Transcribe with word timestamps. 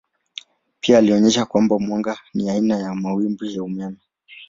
Pia 0.79 0.97
alionyesha 0.97 1.45
kwamba 1.45 1.79
mwanga 1.79 2.19
ni 2.33 2.49
aina 2.49 2.77
ya 2.79 2.95
mawimbi 2.95 3.55
ya 3.55 3.63
umeme. 3.63 3.97